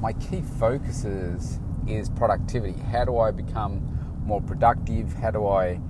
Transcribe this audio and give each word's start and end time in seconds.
my 0.01 0.13
key 0.15 0.43
focuses 0.59 1.59
is 1.89 2.09
productivity. 2.09 2.79
How 2.91 3.05
do 3.05 3.19
I 3.19 3.31
become 3.31 3.81
more 4.25 4.41
productive? 4.41 5.13
How 5.15 5.31
do 5.31 5.47
I 5.47 5.81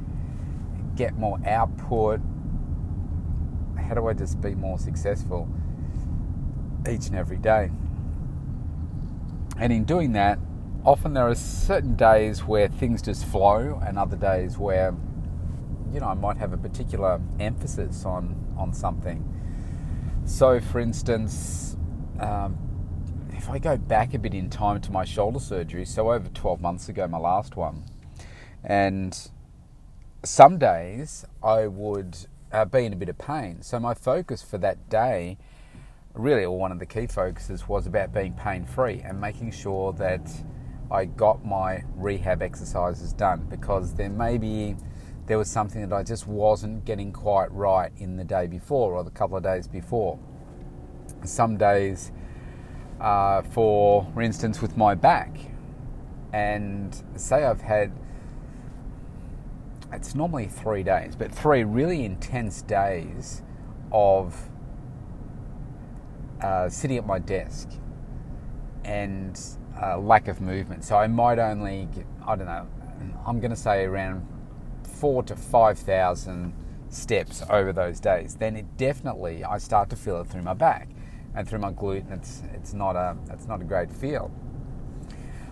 get 0.95 1.17
more 1.17 1.39
output? 1.47 2.21
How 3.77 3.95
do 3.95 4.07
I 4.07 4.13
just 4.13 4.41
be 4.41 4.55
more 4.55 4.79
successful 4.79 5.49
each 6.89 7.09
and 7.09 7.17
every 7.17 7.39
day? 7.39 7.71
And 9.59 9.73
in 9.73 9.85
doing 9.85 10.13
that, 10.13 10.39
often 10.85 11.15
there 11.15 11.29
are 11.29 11.35
certain 11.35 11.97
days 11.97 12.45
where 12.45 12.69
things 12.69 13.03
just 13.03 13.25
flow, 13.25 13.81
and 13.85 13.99
other 13.99 14.17
days 14.17 14.59
where 14.59 14.95
you 15.93 16.01
know 16.01 16.07
I 16.07 16.15
might 16.15 16.37
have 16.37 16.53
a 16.53 16.59
particular 16.59 17.21
emphasis 17.41 18.05
on 18.05 18.37
on 18.57 18.73
something. 18.73 19.25
So, 20.27 20.61
for 20.61 20.81
instance, 20.81 21.76
um, 22.21 22.57
if 23.33 23.49
I 23.49 23.59
go 23.59 23.77
back 23.77 24.15
a 24.15 24.19
bit 24.19 24.35
in 24.35 24.51
time 24.51 24.81
to 24.83 24.91
my 24.91 25.05
shoulder 25.05 25.39
surgery, 25.39 25.85
so 25.85 26.13
over 26.13 26.29
12 26.29 26.61
months 26.61 26.89
ago, 26.89 27.07
my 27.07 27.19
last 27.19 27.57
one, 27.57 27.85
and 28.65 29.31
some 30.25 30.59
days 30.59 31.25
I 31.43 31.67
would 31.67 32.17
uh, 32.53 32.65
be 32.65 32.85
in 32.85 32.93
a 32.93 32.97
bit 32.97 33.09
of 33.09 33.19
pain. 33.19 33.63
So 33.63 33.79
my 33.79 33.95
focus 33.95 34.43
for 34.43 34.59
that 34.59 34.89
day, 34.89 35.39
really, 36.15 36.45
or 36.45 36.59
one 36.59 36.73
of 36.73 36.79
the 36.79 36.87
key 36.87 37.07
focuses, 37.07 37.69
was 37.69 37.87
about 37.87 38.13
being 38.13 38.33
pain 38.33 38.65
free 38.65 39.01
and 39.05 39.21
making 39.21 39.53
sure 39.53 39.93
that 39.95 40.29
I 40.91 41.05
got 41.05 41.45
my 41.45 41.85
rehab 41.95 42.43
exercises 42.43 43.13
done 43.13 43.47
because 43.49 43.95
there 43.95 44.11
may 44.11 44.39
be 44.39 44.77
there 45.27 45.39
was 45.39 45.51
something 45.51 45.89
that 45.89 45.93
I 45.93 46.05
just 46.05 46.29
wasn't 46.29 46.85
getting 46.85 47.13
quite 47.13 47.51
right 47.51 47.91
in 47.97 48.17
the 48.17 48.23
day 48.23 48.47
before 48.47 48.95
or 48.95 49.03
the 49.03 49.11
couple 49.11 49.37
of 49.37 49.43
days 49.43 49.67
before 49.67 50.21
some 51.25 51.57
days, 51.57 52.13
uh, 53.01 53.43
for, 53.43 54.07
for 54.15 54.23
instance, 54.23 54.61
with 54.61 54.77
my 54.77 54.95
back. 54.95 55.37
And 56.33 56.95
say 57.17 57.45
I've 57.45 57.63
had, 57.63 57.93
it's 59.93 60.15
normally 60.15 60.47
three 60.47 60.83
days, 60.83 61.17
but 61.17 61.33
three 61.33 61.65
really 61.65 62.05
intense 62.05 62.63
days 62.63 63.43
of 63.93 64.51
uh, 66.43 66.69
sitting 66.69 66.99
at 66.99 67.07
my 67.07 67.19
desk 67.19 67.71
and 68.85 69.41
uh, 69.81 69.99
lack 69.99 70.29
of 70.29 70.41
movement. 70.41 70.85
So 70.85 70.97
I 70.97 71.07
might 71.07 71.39
only, 71.39 71.89
get, 71.95 72.07
I 72.27 72.37
don't 72.37 72.47
know, 72.47 72.67
I'm 73.27 73.41
going 73.41 73.51
to 73.51 73.57
say 73.57 73.85
around 73.85 74.27
four 74.83 75.23
to 75.25 75.37
5,000 75.37 76.53
steps 76.89 77.43
over 77.51 77.73
those 77.73 78.01
days. 78.01 78.37
Then 78.37 78.57
it 78.57 78.77
definitely, 78.77 79.45
I 79.45 79.59
start 79.59 79.91
to 79.91 79.97
feel 79.97 80.21
it 80.21 80.29
through 80.29 80.43
my 80.43 80.55
back 80.55 80.89
and 81.37 81.47
through 81.47 81.59
my 81.59 81.71
glute, 81.71 82.11
it's 82.11 82.43
it's 82.55 82.73
not 82.73 82.97
a 82.97 83.17
it's 83.31 83.47
not 83.47 83.61
a 83.61 83.65
great 83.65 83.93
feel. 83.93 84.33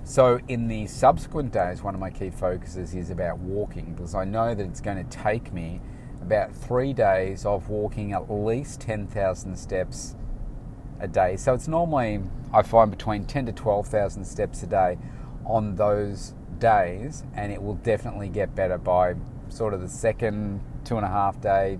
So 0.03 0.41
in 0.49 0.69
the 0.69 0.87
subsequent 0.87 1.53
days, 1.53 1.83
one 1.83 1.95
of 1.95 2.01
my 2.01 2.11
key 2.11 2.31
focuses 2.31 2.95
is 2.95 3.11
about 3.11 3.39
walking 3.39 3.95
because 3.95 4.15
I 4.15 4.25
know 4.25 4.55
that 4.55 4.67
it's 4.67 4.81
going 4.81 5.03
to 5.03 5.11
take 5.11 5.53
me 5.53 5.81
about 6.21 6.55
three 6.55 6.93
days 6.93 7.45
of 7.45 7.69
walking 7.69 8.13
at 8.13 8.31
least 8.31 8.81
ten 8.81 9.07
thousand 9.07 9.57
steps 9.57 10.17
a 11.01 11.09
day. 11.09 11.37
So 11.37 11.53
it's 11.53 11.69
normally 11.69 12.23
I 12.53 12.63
find 12.63 12.91
between 12.91 13.27
ten 13.27 13.45
to 13.47 13.53
twelve 13.53 13.87
thousand 13.87 14.25
steps 14.25 14.63
a 14.63 14.67
day 14.67 14.99
on 15.45 15.77
those 15.77 16.35
days, 16.59 17.25
and 17.35 17.53
it 17.53 17.63
will 17.63 17.75
definitely 17.77 18.31
get 18.31 18.55
better 18.55 18.79
by 18.79 19.17
sort 19.51 19.75
of 19.75 19.83
the 19.83 19.89
second 19.89 20.63
two 20.85 20.97
and 20.97 21.05
a 21.05 21.11
half 21.11 21.41
day. 21.43 21.79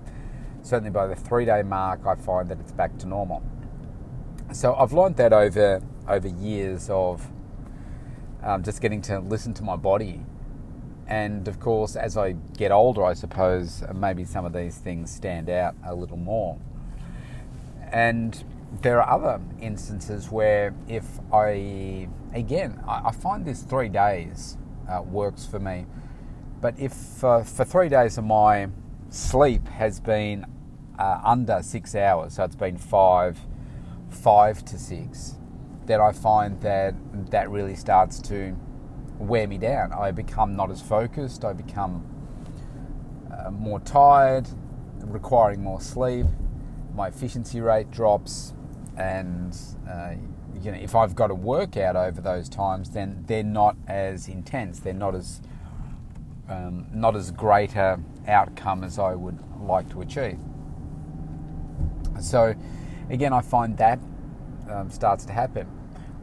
Certainly 0.61 0.91
by 0.91 1.07
the 1.07 1.15
three 1.15 1.45
day 1.45 1.63
mark, 1.63 2.05
I 2.05 2.13
find 2.15 2.49
that 2.49 2.59
it's 2.59 2.71
back 2.71 2.97
to 2.99 3.07
normal 3.07 3.41
so 4.51 4.75
I've 4.75 4.93
learned 4.93 5.17
that 5.17 5.33
over 5.33 5.81
over 6.07 6.27
years 6.27 6.89
of 6.89 7.27
um, 8.43 8.63
just 8.63 8.81
getting 8.81 9.01
to 9.03 9.19
listen 9.19 9.53
to 9.55 9.63
my 9.63 9.75
body, 9.75 10.23
and 11.07 11.47
of 11.47 11.59
course, 11.59 11.95
as 11.95 12.15
I 12.15 12.33
get 12.57 12.71
older, 12.71 13.03
I 13.03 13.13
suppose 13.13 13.83
maybe 13.93 14.23
some 14.23 14.45
of 14.45 14.53
these 14.53 14.77
things 14.77 15.11
stand 15.11 15.49
out 15.49 15.75
a 15.83 15.95
little 15.95 16.17
more. 16.17 16.57
And 17.91 18.43
there 18.81 19.01
are 19.01 19.09
other 19.09 19.41
instances 19.61 20.29
where 20.29 20.73
if 20.87 21.05
I 21.31 22.07
again 22.33 22.83
I, 22.87 23.11
find 23.11 23.45
this 23.45 23.63
three 23.63 23.89
days 23.89 24.57
uh, 24.89 25.01
works 25.01 25.45
for 25.45 25.59
me, 25.59 25.85
but 26.61 26.77
if 26.79 27.23
uh, 27.23 27.43
for 27.43 27.65
three 27.65 27.89
days 27.89 28.17
of 28.17 28.25
my 28.25 28.67
sleep 29.09 29.67
has 29.69 29.99
been 29.99 30.45
uh, 30.99 31.19
under 31.23 31.61
six 31.63 31.95
hours, 31.95 32.35
so 32.35 32.43
it's 32.43 32.55
been 32.55 32.77
five 32.77 33.39
five 34.09 34.63
to 34.65 34.77
six, 34.77 35.35
then 35.85 36.01
I 36.01 36.11
find 36.11 36.59
that 36.61 36.95
that 37.31 37.49
really 37.49 37.75
starts 37.75 38.19
to 38.23 38.55
wear 39.19 39.47
me 39.47 39.57
down. 39.57 39.93
I 39.93 40.11
become 40.11 40.55
not 40.55 40.71
as 40.71 40.81
focused, 40.81 41.45
I 41.45 41.53
become 41.53 42.05
uh, 43.31 43.51
more 43.51 43.79
tired, 43.79 44.47
requiring 45.01 45.63
more 45.63 45.81
sleep, 45.81 46.25
my 46.93 47.07
efficiency 47.07 47.61
rate 47.61 47.91
drops, 47.91 48.53
and 48.97 49.57
uh, 49.89 50.15
you 50.61 50.71
know, 50.71 50.77
if 50.77 50.95
I've 50.95 51.15
got 51.15 51.31
a 51.31 51.35
workout 51.35 51.95
over 51.95 52.21
those 52.21 52.49
times, 52.49 52.91
then 52.91 53.23
they're 53.27 53.43
not 53.43 53.75
as 53.87 54.27
intense, 54.27 54.79
they're 54.79 54.93
not 54.93 55.15
as 55.15 55.41
um, 56.47 56.87
not 56.93 57.15
as 57.15 57.31
great 57.31 57.75
a 57.75 57.99
outcome 58.27 58.83
as 58.83 58.99
I 58.99 59.15
would 59.15 59.39
like 59.59 59.89
to 59.91 60.01
achieve. 60.01 60.39
So, 62.21 62.55
again, 63.09 63.33
I 63.33 63.41
find 63.41 63.77
that 63.77 63.99
um, 64.69 64.89
starts 64.89 65.25
to 65.25 65.33
happen 65.33 65.67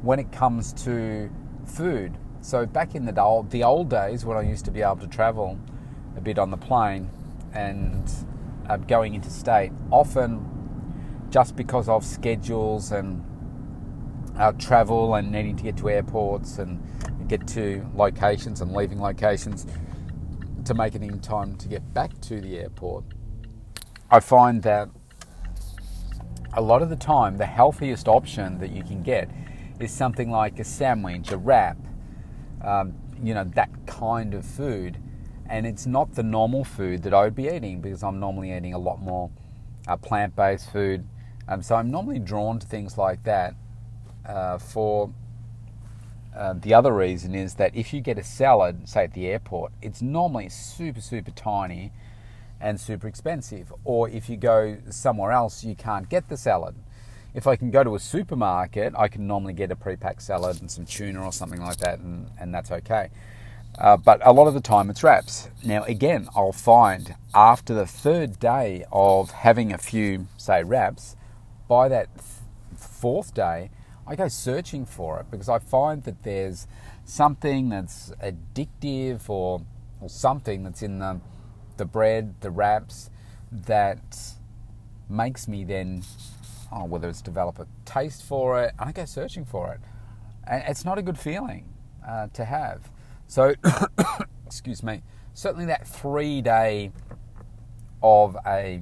when 0.03 0.19
it 0.19 0.33
comes 0.33 0.73
to 0.85 1.31
food. 1.65 2.17
So 2.41 2.67
back 2.67 2.95
in 2.95 3.05
the 3.05 3.23
old, 3.23 3.51
the 3.51 3.63
old 3.63 3.89
days 3.89 4.25
when 4.25 4.37
I 4.37 4.43
used 4.43 4.65
to 4.65 4.71
be 4.71 4.83
able 4.83 4.97
to 4.97 5.07
travel 5.07 5.59
a 6.17 6.21
bit 6.21 6.39
on 6.39 6.51
the 6.51 6.57
plane 6.57 7.11
and 7.55 8.11
uh, 8.69 8.77
going 8.79 9.15
interstate, 9.15 9.73
often 9.91 10.49
just 11.31 11.57
because 11.57 11.89
of 11.89 12.05
schedules 12.05 12.93
and 12.93 13.25
uh, 14.37 14.53
travel 14.53 15.15
and 15.15 15.31
needing 15.31 15.57
to 15.57 15.63
get 15.63 15.77
to 15.77 15.89
airports 15.89 16.59
and 16.59 16.83
get 17.29 17.47
to 17.47 17.87
locations 17.95 18.61
and 18.61 18.73
leaving 18.73 19.01
locations 19.01 19.67
to 20.65 20.75
make 20.75 20.95
it 20.95 21.03
in 21.03 21.19
time 21.21 21.57
to 21.57 21.69
get 21.69 21.95
back 21.95 22.21
to 22.21 22.41
the 22.41 22.59
airport, 22.59 23.05
I 24.11 24.21
find 24.21 24.63
that 24.63 24.91
a 26.55 26.61
lot 26.61 26.83
of 26.83 26.91
the 26.91 26.97
time, 26.97 27.39
the 27.39 27.47
healthiest 27.47 28.09
option 28.09 28.59
that 28.59 28.71
you 28.71 28.83
can 28.83 29.03
get 29.03 29.31
is 29.81 29.91
something 29.91 30.31
like 30.31 30.59
a 30.59 30.65
sandwich, 30.65 31.33
a 31.33 31.37
wrap, 31.37 31.77
um, 32.63 32.95
you 33.23 33.35
know, 33.35 33.45
that 33.45 33.71
kind 33.87 34.35
of 34.35 34.45
food. 34.45 34.99
And 35.49 35.67
it's 35.67 35.87
not 35.87 36.15
the 36.15 36.23
normal 36.23 36.65
food 36.65 37.03
that 37.03 37.15
I 37.15 37.25
would 37.25 37.35
be 37.35 37.49
eating 37.49 37.81
because 37.81 38.03
I'm 38.03 38.21
normally 38.21 38.57
eating 38.57 38.75
a 38.75 38.79
lot 38.79 39.01
more 39.01 39.31
uh, 39.89 39.97
plant 39.97 40.37
based 40.37 40.71
food. 40.71 41.07
Um, 41.49 41.63
so 41.63 41.75
I'm 41.75 41.91
normally 41.91 42.19
drawn 42.19 42.59
to 42.59 42.67
things 42.67 42.97
like 42.97 43.23
that 43.25 43.55
uh, 44.25 44.59
for 44.59 45.13
uh, 46.37 46.55
the 46.55 46.73
other 46.73 46.93
reason 46.93 47.35
is 47.35 47.55
that 47.55 47.75
if 47.75 47.93
you 47.93 48.01
get 48.01 48.19
a 48.19 48.23
salad, 48.23 48.89
say 48.89 49.05
at 49.05 49.13
the 49.13 49.27
airport, 49.27 49.73
it's 49.83 50.01
normally 50.01 50.49
super, 50.49 51.01
super 51.01 51.31
tiny 51.31 51.93
and 52.63 52.81
super 52.81 53.09
expensive. 53.09 53.73
Or 53.85 54.09
if 54.09 54.31
you 54.31 54.37
go 54.37 54.79
somewhere 54.89 55.33
else, 55.33 55.65
you 55.65 55.75
can't 55.75 56.09
get 56.09 56.29
the 56.29 56.37
salad. 56.37 56.77
If 57.35 57.47
I 57.47 57.57
can 57.57 57.71
go 57.71 57.83
to 57.83 57.95
a 57.95 57.99
supermarket, 57.99 58.95
I 58.97 59.09
can 59.09 59.27
normally 59.27 59.55
get 59.55 59.71
a 59.71 59.77
pre-packed 59.77 60.23
salad 60.23 60.61
and 60.61 60.71
some 60.71 60.87
tuna 60.87 61.23
or 61.25 61.33
something 61.33 61.61
like 61.61 61.79
that, 61.79 61.99
and, 61.99 62.31
and 62.39 62.55
that's 62.55 62.71
okay. 62.71 63.11
Uh, 63.79 63.97
but 63.97 64.21
a 64.25 64.33
lot 64.33 64.47
of 64.47 64.55
the 64.55 64.61
time 64.61 64.91
it's 64.91 65.03
wraps. 65.03 65.49
Now, 65.65 65.83
again, 65.85 66.29
I'll 66.37 66.53
find 66.53 67.15
after 67.35 67.73
the 67.75 67.87
third 67.87 68.39
day 68.39 68.85
of 68.93 69.31
having 69.31 69.73
a 69.73 69.79
few, 69.79 70.29
say, 70.37 70.63
wraps, 70.63 71.17
by 71.69 71.89
that 71.89 72.09
fourth 72.77 73.33
day, 73.33 73.71
I 74.07 74.15
go 74.15 74.29
searching 74.29 74.85
for 74.85 75.21
it 75.21 75.31
because 75.31 75.49
I 75.49 75.59
find 75.59 76.05
that 76.05 76.23
there's 76.23 76.67
something 77.07 77.71
that's 77.71 78.13
addictive 78.23 79.31
or, 79.31 79.63
or 80.03 80.09
something 80.11 80.65
that's 80.65 80.83
in 80.83 80.99
the 80.99 81.21
the 81.77 81.85
bread, 81.85 82.35
the 82.41 82.51
wraps, 82.51 83.11
that 83.51 84.19
makes 85.09 85.47
me 85.47 85.65
then 85.65 86.03
oh, 86.73 86.85
whether 86.85 87.09
it's 87.09 87.23
develop 87.23 87.59
a 87.59 87.67
taste 87.85 88.25
for 88.25 88.63
it, 88.63 88.73
I 88.79 88.93
go 88.93 89.05
searching 89.05 89.45
for 89.45 89.73
it. 89.73 89.81
And 90.47 90.65
it's 90.67 90.85
not 90.85 90.99
a 90.99 91.03
good 91.03 91.19
feeling 91.19 91.69
uh, 92.07 92.29
to 92.33 92.45
have. 92.45 92.91
So, 93.27 93.55
excuse 94.47 94.83
me, 94.83 95.03
certainly 95.35 95.67
that 95.67 95.87
three 95.87 96.41
day 96.41 96.93
of 98.03 98.37
a, 98.47 98.81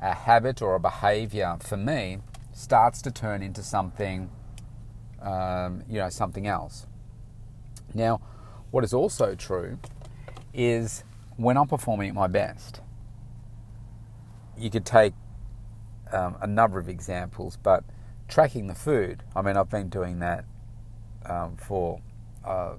a 0.00 0.14
habit 0.14 0.60
or 0.60 0.74
a 0.74 0.80
behavior 0.80 1.56
for 1.60 1.76
me 1.76 2.18
starts 2.52 3.00
to 3.02 3.10
turn 3.10 3.42
into 3.42 3.62
something, 3.62 4.30
um, 5.22 5.82
you 5.88 5.98
know, 5.98 6.10
something 6.10 6.46
else. 6.46 6.86
Now, 7.94 8.20
what 8.70 8.84
is 8.84 8.92
also 8.92 9.34
true 9.34 9.78
is 10.52 11.04
when 11.38 11.56
I'm 11.56 11.68
performing 11.68 12.08
at 12.08 12.14
my 12.16 12.26
best, 12.26 12.80
you 14.58 14.70
could 14.70 14.84
take 14.84 15.14
um, 16.12 16.36
a 16.42 16.48
number 16.48 16.80
of 16.80 16.88
examples, 16.88 17.56
but 17.62 17.84
tracking 18.26 18.66
the 18.66 18.74
food, 18.74 19.22
I 19.36 19.42
mean, 19.42 19.56
I've 19.56 19.70
been 19.70 19.88
doing 19.88 20.18
that 20.18 20.44
um, 21.24 21.56
for 21.56 22.00
uh, 22.44 22.74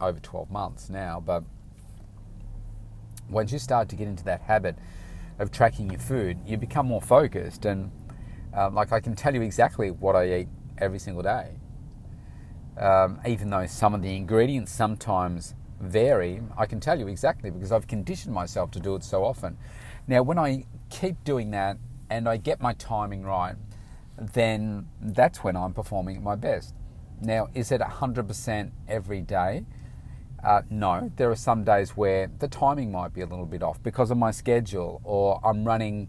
over 0.00 0.18
12 0.18 0.50
months 0.50 0.88
now, 0.88 1.22
but 1.24 1.44
once 3.28 3.52
you 3.52 3.58
start 3.58 3.90
to 3.90 3.96
get 3.96 4.08
into 4.08 4.24
that 4.24 4.40
habit 4.40 4.76
of 5.38 5.52
tracking 5.52 5.90
your 5.90 6.00
food, 6.00 6.38
you 6.46 6.56
become 6.56 6.86
more 6.86 7.02
focused. 7.02 7.66
And 7.66 7.92
um, 8.54 8.74
like 8.74 8.92
I 8.92 9.00
can 9.00 9.14
tell 9.14 9.34
you 9.34 9.42
exactly 9.42 9.90
what 9.90 10.16
I 10.16 10.38
eat 10.38 10.48
every 10.78 10.98
single 10.98 11.22
day. 11.22 11.50
Um, 12.78 13.20
even 13.26 13.50
though 13.50 13.66
some 13.66 13.94
of 13.94 14.00
the 14.00 14.16
ingredients 14.16 14.72
sometimes 14.72 15.54
vary, 15.80 16.42
I 16.56 16.66
can 16.66 16.80
tell 16.80 16.98
you 16.98 17.08
exactly 17.08 17.50
because 17.50 17.72
I've 17.72 17.86
conditioned 17.86 18.34
myself 18.34 18.70
to 18.72 18.80
do 18.80 18.94
it 18.94 19.04
so 19.04 19.24
often. 19.24 19.56
Now, 20.06 20.22
when 20.22 20.38
I 20.38 20.64
keep 20.90 21.22
doing 21.24 21.50
that 21.52 21.78
and 22.10 22.28
I 22.28 22.36
get 22.36 22.60
my 22.60 22.72
timing 22.74 23.22
right, 23.22 23.56
then 24.16 24.88
that's 25.00 25.44
when 25.44 25.56
I'm 25.56 25.72
performing 25.72 26.16
at 26.16 26.22
my 26.22 26.34
best. 26.34 26.74
Now, 27.20 27.48
is 27.54 27.72
it 27.72 27.80
100% 27.80 28.70
every 28.88 29.20
day? 29.20 29.64
Uh, 30.42 30.62
no, 30.70 31.10
there 31.16 31.30
are 31.30 31.36
some 31.36 31.64
days 31.64 31.90
where 31.90 32.30
the 32.38 32.48
timing 32.48 32.92
might 32.92 33.12
be 33.12 33.22
a 33.22 33.26
little 33.26 33.46
bit 33.46 33.62
off 33.62 33.82
because 33.82 34.10
of 34.10 34.18
my 34.18 34.30
schedule, 34.30 35.00
or 35.02 35.40
I'm 35.44 35.64
running, 35.64 36.08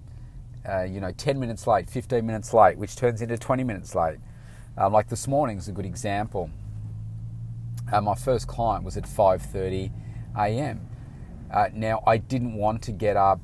uh, 0.67 0.83
you 0.83 0.99
know, 0.99 1.11
10 1.11 1.39
minutes 1.39 1.65
late, 1.65 1.89
15 1.89 2.25
minutes 2.25 2.53
late, 2.53 2.77
which 2.77 2.95
turns 2.95 3.21
into 3.21 3.37
20 3.37 3.63
minutes 3.63 3.95
late. 3.95 4.19
Uh, 4.77 4.89
like 4.89 5.09
this 5.09 5.27
morning 5.27 5.57
is 5.57 5.67
a 5.67 5.71
good 5.71 5.85
example. 5.85 6.49
Uh, 7.91 8.01
my 8.01 8.15
first 8.15 8.47
client 8.47 8.83
was 8.83 8.97
at 8.97 9.03
5:30 9.05 9.91
a.m. 10.37 10.87
Uh, 11.51 11.69
now 11.73 12.03
I 12.05 12.17
didn't 12.17 12.53
want 12.53 12.81
to 12.83 12.91
get 12.91 13.17
up 13.17 13.41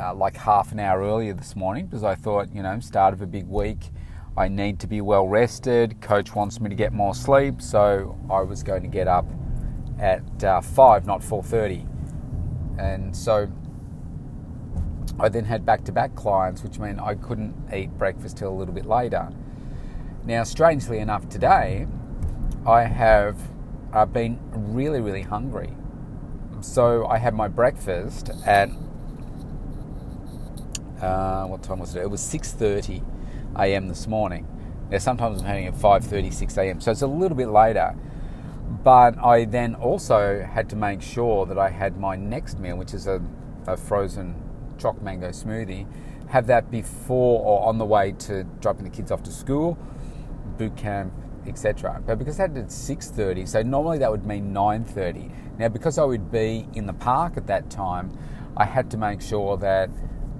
uh, 0.00 0.14
like 0.14 0.36
half 0.36 0.72
an 0.72 0.80
hour 0.80 1.02
earlier 1.02 1.34
this 1.34 1.54
morning 1.54 1.86
because 1.86 2.02
I 2.02 2.14
thought, 2.14 2.52
you 2.52 2.62
know, 2.62 2.80
start 2.80 3.14
of 3.14 3.22
a 3.22 3.26
big 3.26 3.46
week. 3.46 3.90
I 4.36 4.48
need 4.48 4.80
to 4.80 4.86
be 4.86 5.00
well 5.00 5.28
rested. 5.28 6.00
Coach 6.00 6.34
wants 6.34 6.60
me 6.60 6.70
to 6.70 6.74
get 6.74 6.92
more 6.92 7.14
sleep, 7.14 7.60
so 7.60 8.18
I 8.30 8.40
was 8.40 8.62
going 8.62 8.82
to 8.82 8.88
get 8.88 9.06
up 9.06 9.26
at 9.98 10.42
uh, 10.42 10.60
five, 10.60 11.06
not 11.06 11.22
four 11.22 11.42
thirty, 11.42 11.86
and 12.78 13.14
so 13.14 13.48
I 15.20 15.28
then 15.28 15.44
had 15.44 15.64
back-to-back 15.64 16.14
clients, 16.16 16.64
which 16.64 16.78
meant 16.78 16.98
I 16.98 17.14
couldn't 17.14 17.54
eat 17.72 17.90
breakfast 17.98 18.38
till 18.38 18.48
a 18.48 18.56
little 18.56 18.74
bit 18.74 18.86
later. 18.86 19.28
Now, 20.24 20.42
strangely 20.44 20.98
enough, 20.98 21.28
today 21.28 21.86
I 22.66 22.84
have 22.84 23.36
uh, 23.92 24.06
been 24.06 24.38
really, 24.52 25.00
really 25.00 25.22
hungry. 25.22 25.74
So 26.60 27.06
I 27.06 27.18
had 27.18 27.34
my 27.34 27.48
breakfast 27.48 28.30
at 28.46 28.68
uh, 31.00 31.46
what 31.46 31.64
time 31.64 31.80
was 31.80 31.96
it? 31.96 32.02
It 32.02 32.10
was 32.10 32.20
six 32.20 32.52
thirty 32.52 33.02
a.m. 33.56 33.88
this 33.88 34.06
morning. 34.06 34.46
Now 34.90 34.98
sometimes 34.98 35.40
I'm 35.40 35.46
having 35.46 35.66
at 35.66 35.74
five 35.74 36.04
thirty, 36.04 36.30
six 36.30 36.56
a.m. 36.56 36.80
So 36.80 36.92
it's 36.92 37.02
a 37.02 37.06
little 37.08 37.36
bit 37.36 37.48
later. 37.48 37.96
But 38.84 39.18
I 39.18 39.44
then 39.44 39.74
also 39.74 40.42
had 40.48 40.70
to 40.70 40.76
make 40.76 41.02
sure 41.02 41.46
that 41.46 41.58
I 41.58 41.68
had 41.68 41.98
my 41.98 42.14
next 42.14 42.60
meal, 42.60 42.76
which 42.76 42.94
is 42.94 43.08
a, 43.08 43.20
a 43.66 43.76
frozen 43.76 44.40
choc 44.78 45.02
mango 45.02 45.30
smoothie, 45.30 45.86
have 46.28 46.46
that 46.46 46.70
before 46.70 47.42
or 47.44 47.68
on 47.68 47.78
the 47.78 47.84
way 47.84 48.12
to 48.12 48.44
dropping 48.60 48.84
the 48.84 48.90
kids 48.90 49.10
off 49.10 49.22
to 49.24 49.32
school, 49.32 49.76
boot 50.56 50.76
camp, 50.76 51.12
etc. 51.46 52.02
But 52.06 52.18
because 52.18 52.38
I 52.38 52.42
had 52.42 52.56
it 52.56 52.60
at 52.60 52.72
6:30, 52.72 53.46
so 53.46 53.62
normally 53.62 53.98
that 53.98 54.10
would 54.10 54.26
mean 54.26 54.52
9:30. 54.52 55.30
Now 55.58 55.68
because 55.68 55.98
I 55.98 56.04
would 56.04 56.30
be 56.30 56.66
in 56.74 56.86
the 56.86 56.92
park 56.92 57.36
at 57.36 57.46
that 57.46 57.70
time, 57.70 58.16
I 58.56 58.64
had 58.64 58.90
to 58.90 58.96
make 58.96 59.20
sure 59.20 59.56
that 59.58 59.90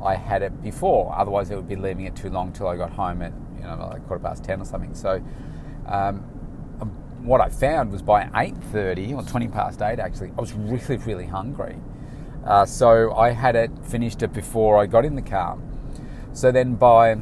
I 0.02 0.16
had 0.16 0.42
it 0.42 0.62
before. 0.62 1.14
Otherwise, 1.16 1.50
it 1.50 1.56
would 1.56 1.68
be 1.68 1.76
leaving 1.76 2.06
it 2.06 2.16
too 2.16 2.30
long 2.30 2.52
till 2.52 2.66
I 2.66 2.76
got 2.76 2.90
home 2.90 3.22
at 3.22 3.32
you 3.56 3.62
know 3.62 3.88
like 3.92 4.06
quarter 4.06 4.22
past 4.22 4.44
ten 4.44 4.60
or 4.60 4.64
something. 4.64 4.94
So. 4.94 5.22
Um, 5.86 6.24
what 7.22 7.40
I 7.40 7.48
found 7.48 7.92
was 7.92 8.02
by 8.02 8.24
8.30 8.24 9.14
or 9.16 9.22
20 9.22 9.48
past 9.48 9.80
8 9.80 9.98
actually, 10.00 10.32
I 10.36 10.40
was 10.40 10.52
really, 10.54 10.96
really 10.98 11.26
hungry. 11.26 11.76
Uh, 12.44 12.66
so 12.66 13.14
I 13.14 13.30
had 13.30 13.54
it, 13.54 13.70
finished 13.84 14.22
it 14.22 14.32
before 14.32 14.78
I 14.78 14.86
got 14.86 15.04
in 15.04 15.14
the 15.14 15.22
car. 15.22 15.58
So 16.32 16.50
then 16.50 16.74
by, 16.74 17.16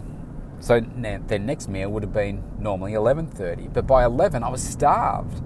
so 0.60 0.80
their 0.80 1.38
next 1.38 1.68
meal 1.68 1.90
would 1.90 2.02
have 2.02 2.12
been 2.12 2.44
normally 2.58 2.92
11.30. 2.92 3.72
But 3.72 3.86
by 3.86 4.04
11 4.04 4.44
I 4.44 4.48
was 4.50 4.62
starved. 4.62 5.42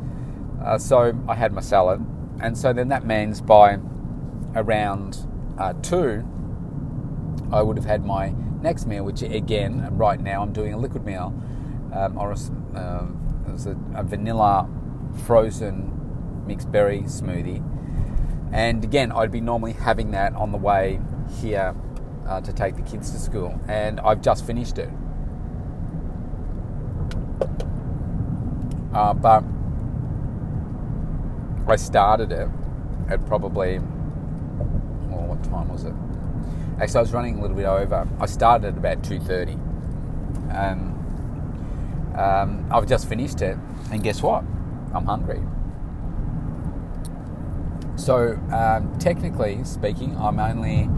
Uh, 0.62 0.78
so 0.78 1.12
I 1.28 1.34
had 1.34 1.52
my 1.52 1.61
salad. 1.61 2.05
And 2.40 2.58
so 2.58 2.72
then 2.72 2.88
that 2.88 3.06
means 3.06 3.40
by 3.40 3.78
around 4.55 5.26
uh, 5.58 5.72
2, 5.75 6.25
I 7.52 7.62
would 7.62 7.76
have 7.76 7.87
had 7.87 8.05
my 8.05 8.34
next 8.61 8.87
meal, 8.87 9.05
which 9.05 9.22
again, 9.22 9.88
right 9.93 10.20
now 10.20 10.43
I'm 10.43 10.52
doing 10.52 10.75
a 10.75 10.78
liquid 10.78 11.05
meal 11.05 11.32
um, 11.93 12.19
or 12.19 12.32
a, 12.32 12.37
um, 12.78 13.25
was 13.55 13.66
a, 13.66 13.76
a 13.94 14.02
vanilla 14.02 14.69
frozen 15.26 16.44
mixed 16.46 16.70
berry 16.72 17.02
smoothie. 17.02 17.62
And 18.52 18.84
again, 18.84 19.12
I'd 19.12 19.32
be 19.32 19.40
normally 19.40 19.72
having 19.72 20.11
that 20.12 20.34
on 20.34 20.52
the 20.52 20.58
way 20.58 21.00
here 21.40 21.75
uh, 22.26 22.40
to 22.40 22.52
take 22.52 22.76
the 22.76 22.82
kids 22.82 23.11
to 23.11 23.19
school, 23.19 23.61
and 23.69 24.00
I've 24.00 24.22
just 24.22 24.46
finished 24.46 24.78
it. 24.78 24.90
Uh, 28.94 29.12
but 29.12 29.43
I 31.67 31.76
started 31.76 32.31
it 32.31 32.49
at 33.08 33.26
probably, 33.26 33.79
well, 33.79 35.26
what 35.26 35.43
time 35.44 35.69
was 35.69 35.85
it? 35.85 35.94
Actually, 36.81 36.99
I 36.99 37.02
was 37.02 37.12
running 37.12 37.38
a 37.38 37.43
little 37.43 37.56
bit 37.56 37.67
over. 37.67 38.06
I 38.20 38.26
started 38.26 38.69
at 38.69 38.76
about 38.76 39.02
two 39.02 39.19
thirty. 39.20 39.55
Um, 40.52 40.93
um, 42.17 42.67
I've 42.70 42.87
just 42.87 43.08
finished 43.08 43.43
it, 43.43 43.56
and 43.91 44.02
guess 44.02 44.23
what? 44.23 44.45
I'm 44.95 45.07
hungry. 45.07 45.42
So, 47.97 48.38
um, 48.52 48.97
technically 48.99 49.64
speaking, 49.64 50.16
I'm 50.16 50.38
only 50.38 50.88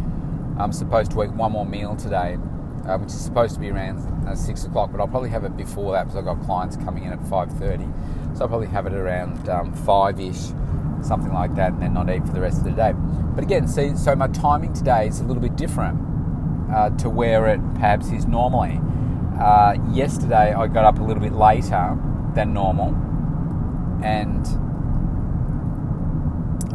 I'm 0.59 0.73
supposed 0.73 1.12
to 1.12 1.23
eat 1.23 1.30
one 1.30 1.52
more 1.52 1.66
meal 1.66 1.94
today, 1.97 2.38
uh, 2.87 2.99
which 2.99 3.09
is 3.09 3.21
supposed 3.21 3.55
to 3.55 3.61
be 3.61 3.71
around 3.71 3.99
uh, 4.26 4.35
six 4.35 4.64
o'clock. 4.64 4.90
But 4.93 5.00
I'll 5.00 5.09
probably 5.09 5.31
have 5.31 5.45
it 5.45 5.57
before 5.57 5.93
that 5.93 6.05
because 6.05 6.16
I've 6.16 6.25
got 6.25 6.40
clients 6.45 6.76
coming 6.76 7.05
in 7.05 7.12
at 7.12 7.25
five 7.26 7.50
thirty. 7.52 7.87
So 8.35 8.43
I'll 8.43 8.49
probably 8.49 8.69
have 8.69 8.87
it 8.87 8.93
around 8.93 9.49
um, 9.49 9.73
five 9.73 10.21
ish, 10.21 10.52
something 11.02 11.33
like 11.33 11.55
that, 11.57 11.73
and 11.73 11.83
then 11.83 11.95
not 11.95 12.11
eat 12.11 12.25
for 12.26 12.33
the 12.33 12.40
rest 12.40 12.59
of 12.59 12.64
the 12.64 12.73
day. 12.73 12.93
But 13.35 13.45
again, 13.45 13.66
see, 13.66 13.97
so 13.97 14.14
my 14.14 14.28
timing 14.28 14.73
today 14.73 15.09
is 15.09 15.21
a 15.21 15.25
little 15.25 15.43
bit 15.43 15.57
different 15.57 16.00
uh, 16.73 16.90
to 16.90 17.11
where 17.11 17.47
it 17.47 17.61
perhaps 17.75 18.11
is 18.11 18.26
normally. 18.26 18.81
Uh, 19.40 19.76
yesterday 19.93 20.55
I 20.55 20.66
got 20.66 20.85
up 20.85 20.99
a 20.99 21.02
little 21.02 21.23
bit 21.23 21.33
later 21.33 21.99
than 22.35 22.52
normal, 22.52 22.95
and 24.02 24.47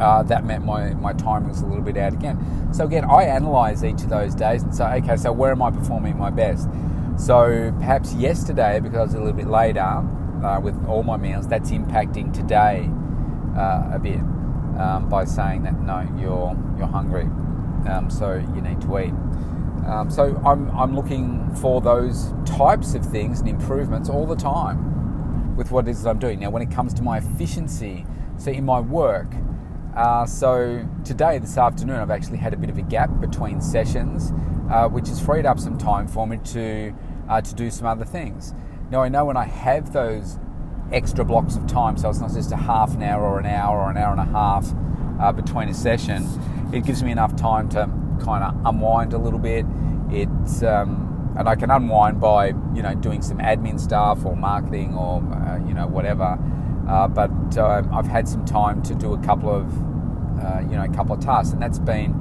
uh, 0.01 0.23
that 0.23 0.43
meant 0.43 0.65
my, 0.65 0.93
my 0.95 1.13
time 1.13 1.47
was 1.47 1.61
a 1.61 1.65
little 1.65 1.83
bit 1.83 1.95
out 1.97 2.13
again. 2.13 2.37
So 2.73 2.85
again, 2.85 3.05
I 3.05 3.23
analyse 3.23 3.83
each 3.83 4.01
of 4.01 4.09
those 4.09 4.33
days 4.33 4.63
and 4.63 4.73
say, 4.73 4.95
okay, 4.97 5.15
so 5.15 5.31
where 5.31 5.51
am 5.51 5.61
I 5.61 5.71
performing 5.71 6.17
my 6.17 6.29
best? 6.29 6.67
So 7.17 7.71
perhaps 7.77 8.13
yesterday, 8.15 8.79
because 8.79 8.97
I 8.97 9.03
was 9.03 9.13
a 9.13 9.19
little 9.19 9.33
bit 9.33 9.47
later 9.47 9.81
uh, 9.81 10.59
with 10.59 10.75
all 10.87 11.03
my 11.03 11.17
meals, 11.17 11.47
that's 11.47 11.69
impacting 11.69 12.33
today 12.33 12.89
uh, 13.55 13.91
a 13.93 13.99
bit 13.99 14.19
um, 14.79 15.07
by 15.07 15.25
saying 15.25 15.63
that 15.63 15.79
no, 15.81 16.07
you're 16.17 16.57
you're 16.77 16.87
hungry, 16.87 17.25
um, 17.87 18.09
so 18.09 18.33
you 18.55 18.61
need 18.61 18.81
to 18.81 18.99
eat. 18.99 19.13
Um, 19.85 20.09
so 20.09 20.41
I'm, 20.45 20.69
I'm 20.71 20.95
looking 20.95 21.53
for 21.55 21.81
those 21.81 22.33
types 22.45 22.93
of 22.93 23.05
things 23.05 23.39
and 23.39 23.49
improvements 23.49 24.09
all 24.09 24.25
the 24.25 24.35
time 24.35 25.55
with 25.55 25.71
what 25.71 25.87
it 25.87 25.91
is 25.91 26.05
I'm 26.05 26.19
doing. 26.19 26.39
Now, 26.39 26.49
when 26.49 26.61
it 26.61 26.71
comes 26.71 26.93
to 26.95 27.03
my 27.03 27.17
efficiency, 27.17 28.05
so 28.37 28.51
in 28.51 28.65
my 28.65 28.79
work, 28.79 29.33
uh, 30.01 30.25
so 30.25 30.83
today, 31.05 31.37
this 31.37 31.59
afternoon, 31.59 31.97
I've 31.97 32.09
actually 32.09 32.39
had 32.39 32.55
a 32.55 32.57
bit 32.57 32.71
of 32.71 32.77
a 32.79 32.81
gap 32.81 33.11
between 33.19 33.61
sessions, 33.61 34.33
uh, 34.71 34.89
which 34.89 35.07
has 35.09 35.19
freed 35.19 35.45
up 35.45 35.59
some 35.59 35.77
time 35.77 36.07
for 36.07 36.25
me 36.25 36.37
to 36.37 36.91
uh, 37.29 37.39
to 37.39 37.53
do 37.53 37.69
some 37.69 37.85
other 37.85 38.03
things. 38.03 38.55
Now, 38.89 39.03
I 39.03 39.09
know 39.09 39.25
when 39.25 39.37
I 39.37 39.45
have 39.45 39.93
those 39.93 40.39
extra 40.91 41.23
blocks 41.23 41.55
of 41.55 41.67
time, 41.67 41.97
so 41.97 42.09
it's 42.09 42.19
not 42.19 42.33
just 42.33 42.51
a 42.51 42.57
half 42.57 42.95
an 42.95 43.03
hour 43.03 43.23
or 43.23 43.37
an 43.37 43.45
hour 43.45 43.79
or 43.79 43.91
an 43.91 43.97
hour 43.97 44.11
and 44.11 44.21
a 44.21 44.31
half 44.31 44.73
uh, 45.19 45.31
between 45.33 45.69
a 45.69 45.73
session, 45.73 46.27
it 46.73 46.83
gives 46.83 47.03
me 47.03 47.11
enough 47.11 47.35
time 47.35 47.69
to 47.69 47.87
kind 48.25 48.43
of 48.43 48.65
unwind 48.65 49.13
a 49.13 49.19
little 49.19 49.39
bit. 49.39 49.67
It 50.09 50.63
um, 50.63 51.35
and 51.37 51.47
I 51.47 51.55
can 51.55 51.69
unwind 51.69 52.19
by 52.19 52.47
you 52.73 52.81
know 52.81 52.95
doing 52.95 53.21
some 53.21 53.37
admin 53.37 53.79
stuff 53.79 54.25
or 54.25 54.35
marketing 54.35 54.95
or 54.95 55.21
uh, 55.31 55.59
you 55.67 55.75
know 55.75 55.85
whatever. 55.85 56.39
Uh, 56.89 57.07
but 57.07 57.55
uh, 57.55 57.83
I've 57.93 58.07
had 58.07 58.27
some 58.27 58.43
time 58.45 58.81
to 58.81 58.95
do 58.95 59.13
a 59.13 59.17
couple 59.19 59.53
of 59.53 59.90
uh, 60.41 60.61
you 60.61 60.75
know 60.75 60.83
a 60.83 60.89
couple 60.89 61.15
of 61.15 61.21
tasks, 61.21 61.53
and 61.53 61.61
that's 61.61 61.79
been 61.79 62.13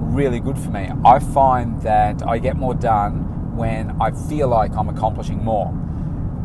really 0.00 0.40
good 0.40 0.58
for 0.58 0.70
me. 0.70 0.90
I 1.04 1.18
find 1.18 1.80
that 1.82 2.26
I 2.26 2.38
get 2.38 2.56
more 2.56 2.74
done 2.74 3.56
when 3.56 4.00
I 4.00 4.10
feel 4.10 4.48
like 4.48 4.74
I'm 4.76 4.88
accomplishing 4.88 5.44
more, 5.44 5.68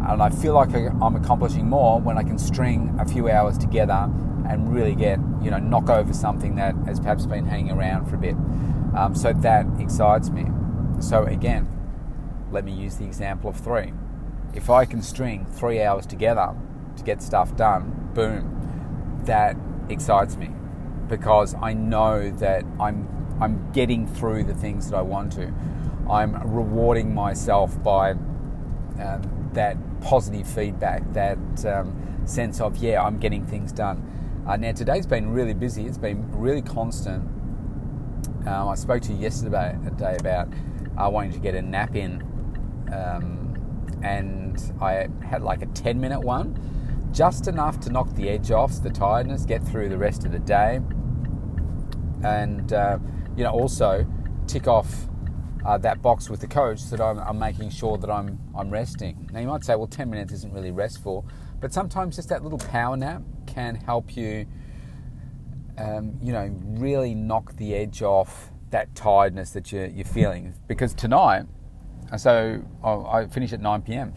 and 0.07 0.21
I 0.21 0.29
feel 0.29 0.53
like 0.53 0.73
I'm 0.73 1.15
accomplishing 1.15 1.67
more 1.67 1.99
when 1.99 2.17
I 2.17 2.23
can 2.23 2.37
string 2.37 2.95
a 2.99 3.05
few 3.05 3.29
hours 3.29 3.57
together 3.57 4.09
and 4.49 4.73
really 4.73 4.95
get 4.95 5.19
you 5.41 5.51
know 5.51 5.59
knock 5.59 5.89
over 5.89 6.13
something 6.13 6.55
that 6.55 6.75
has 6.85 6.99
perhaps 6.99 7.25
been 7.25 7.45
hanging 7.45 7.71
around 7.71 8.07
for 8.07 8.15
a 8.15 8.19
bit. 8.19 8.35
Um, 8.95 9.15
so 9.15 9.31
that 9.33 9.65
excites 9.79 10.29
me. 10.29 10.45
So 10.99 11.23
again, 11.23 11.67
let 12.51 12.65
me 12.65 12.73
use 12.73 12.97
the 12.97 13.05
example 13.05 13.49
of 13.49 13.57
three. 13.57 13.93
If 14.53 14.69
I 14.69 14.83
can 14.83 15.01
string 15.01 15.45
three 15.45 15.81
hours 15.81 16.05
together 16.05 16.53
to 16.97 17.03
get 17.03 17.21
stuff 17.21 17.55
done, 17.55 18.09
boom, 18.13 19.21
that 19.23 19.55
excites 19.89 20.35
me 20.35 20.49
because 21.11 21.53
I 21.61 21.73
know 21.73 22.31
that 22.31 22.63
I'm 22.79 23.07
I'm 23.39 23.71
getting 23.71 24.07
through 24.07 24.45
the 24.45 24.53
things 24.53 24.89
that 24.89 24.97
I 24.97 25.01
want 25.01 25.33
to. 25.33 25.53
I'm 26.09 26.35
rewarding 26.51 27.13
myself 27.13 27.81
by 27.83 28.11
um, 28.11 29.49
that 29.53 29.77
positive 30.01 30.47
feedback, 30.47 31.03
that 31.13 31.37
um, 31.65 32.21
sense 32.25 32.61
of 32.61 32.77
yeah, 32.77 33.03
I'm 33.03 33.19
getting 33.19 33.45
things 33.45 33.71
done. 33.71 34.43
Uh, 34.47 34.57
now 34.57 34.71
today's 34.71 35.05
been 35.05 35.31
really 35.31 35.53
busy. 35.53 35.85
It's 35.85 35.97
been 35.97 36.31
really 36.31 36.61
constant. 36.61 37.23
Um, 38.47 38.69
I 38.69 38.75
spoke 38.75 39.03
to 39.03 39.13
you 39.13 39.19
yesterday 39.19 39.77
day 39.97 40.15
about 40.19 40.47
uh, 40.97 41.09
wanting 41.09 41.33
to 41.33 41.39
get 41.39 41.53
a 41.53 41.61
nap 41.61 41.95
in 41.95 42.21
um, 42.91 43.99
and 44.03 44.73
I 44.81 45.07
had 45.23 45.43
like 45.43 45.61
a 45.61 45.67
10 45.67 45.99
minute 45.99 46.21
one, 46.21 46.57
just 47.11 47.47
enough 47.47 47.79
to 47.81 47.91
knock 47.91 48.13
the 48.15 48.29
edge 48.29 48.51
off, 48.51 48.81
the 48.81 48.89
tiredness, 48.89 49.45
get 49.45 49.63
through 49.63 49.89
the 49.89 49.97
rest 49.97 50.25
of 50.25 50.31
the 50.31 50.39
day, 50.39 50.79
and 52.23 52.73
uh, 52.73 52.97
you 53.35 53.43
know 53.43 53.51
also 53.51 54.05
tick 54.47 54.67
off 54.67 55.07
uh, 55.65 55.77
that 55.77 56.01
box 56.01 56.29
with 56.29 56.39
the 56.39 56.47
coach 56.47 56.83
that 56.89 56.99
I'm, 56.99 57.19
I'm, 57.19 57.37
making 57.37 57.69
sure 57.69 57.97
that 57.97 58.09
I'm 58.09 58.39
I'm 58.57 58.69
resting. 58.69 59.29
Now 59.31 59.39
you 59.39 59.47
might 59.47 59.63
say, 59.63 59.75
well, 59.75 59.87
10 59.87 60.09
minutes 60.09 60.33
isn't 60.33 60.53
really 60.53 60.71
restful, 60.71 61.25
but 61.59 61.71
sometimes 61.71 62.15
just 62.15 62.29
that 62.29 62.43
little 62.43 62.57
power 62.57 62.97
nap 62.97 63.21
can 63.45 63.75
help 63.75 64.17
you, 64.17 64.47
um, 65.77 66.17
you 66.21 66.33
know, 66.33 66.51
really 66.63 67.13
knock 67.13 67.55
the 67.57 67.75
edge 67.75 68.01
off 68.01 68.51
that 68.71 68.95
tiredness 68.95 69.51
that 69.51 69.71
you're, 69.71 69.85
you're 69.85 70.05
feeling. 70.05 70.55
Because 70.67 70.95
tonight 70.95 71.45
so 72.17 72.61
oh, 72.83 73.05
I 73.05 73.27
finish 73.27 73.53
at 73.53 73.61
9 73.61 73.81
p.m. 73.83 74.13